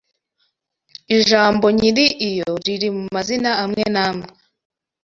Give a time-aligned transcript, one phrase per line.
[1.17, 4.27] Ijambo nyiri iyo riri mu mazina amwe n’amwe